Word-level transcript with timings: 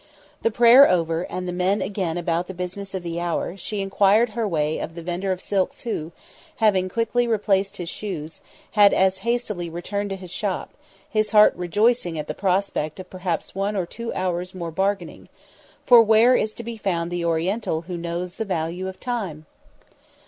The 0.41 0.49
prayer 0.49 0.89
over, 0.89 1.27
and 1.31 1.47
the 1.47 1.53
men 1.53 1.79
again 1.79 2.17
about 2.17 2.47
the 2.47 2.55
business 2.55 2.95
of 2.95 3.03
the 3.03 3.19
hour, 3.19 3.55
she 3.55 3.81
enquired 3.83 4.29
her 4.29 4.47
way 4.47 4.79
of 4.79 4.95
the 4.95 5.03
vendor 5.03 5.31
of 5.31 5.39
silks 5.39 5.81
who, 5.81 6.11
having 6.55 6.89
quickly 6.89 7.27
replaced 7.27 7.77
his 7.77 7.87
shoes, 7.87 8.41
had 8.71 8.95
as 8.95 9.19
hastily 9.19 9.69
returned 9.69 10.09
to 10.09 10.15
his 10.15 10.31
shop, 10.31 10.71
his 11.07 11.29
heart 11.29 11.55
rejoicing 11.55 12.17
at 12.17 12.27
the 12.27 12.33
prospect 12.33 12.99
of 12.99 13.11
perhaps 13.11 13.53
one 13.53 13.75
or 13.75 13.85
two 13.85 14.11
hours' 14.15 14.55
more 14.55 14.71
bargaining 14.71 15.29
for 15.85 16.01
where 16.01 16.35
is 16.35 16.55
to 16.55 16.63
be 16.63 16.77
found 16.77 17.11
the 17.11 17.23
Oriental 17.23 17.81
who 17.81 17.95
knows 17.95 18.37
the 18.37 18.43
value 18.45 18.87
of 18.87 18.99
time? 18.99 19.45